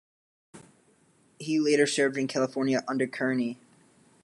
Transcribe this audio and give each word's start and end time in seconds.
He 1.37 1.59
later 1.59 1.85
served 1.85 2.17
in 2.17 2.25
California 2.25 2.81
under 2.87 3.05
Kearny. 3.05 3.57